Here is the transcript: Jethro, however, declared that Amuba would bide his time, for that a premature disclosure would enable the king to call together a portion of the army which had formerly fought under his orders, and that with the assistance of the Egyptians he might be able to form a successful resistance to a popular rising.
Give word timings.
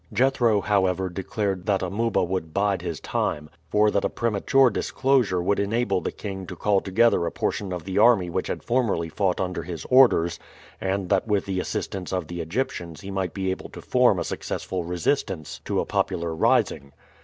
Jethro, 0.11 0.61
however, 0.61 1.09
declared 1.09 1.67
that 1.67 1.83
Amuba 1.83 2.23
would 2.23 2.55
bide 2.55 2.81
his 2.81 2.99
time, 2.99 3.51
for 3.69 3.91
that 3.91 4.03
a 4.03 4.09
premature 4.09 4.71
disclosure 4.71 5.43
would 5.43 5.59
enable 5.59 6.01
the 6.01 6.11
king 6.11 6.47
to 6.47 6.55
call 6.55 6.81
together 6.81 7.27
a 7.27 7.31
portion 7.31 7.71
of 7.71 7.83
the 7.83 7.99
army 7.99 8.27
which 8.27 8.47
had 8.47 8.63
formerly 8.63 9.09
fought 9.09 9.39
under 9.39 9.61
his 9.61 9.85
orders, 9.91 10.39
and 10.81 11.09
that 11.09 11.27
with 11.27 11.45
the 11.45 11.59
assistance 11.59 12.11
of 12.11 12.29
the 12.29 12.41
Egyptians 12.41 13.01
he 13.01 13.11
might 13.11 13.35
be 13.35 13.51
able 13.51 13.69
to 13.69 13.79
form 13.79 14.17
a 14.17 14.23
successful 14.23 14.83
resistance 14.83 15.61
to 15.65 15.79
a 15.79 15.85
popular 15.85 16.33
rising. 16.33 16.93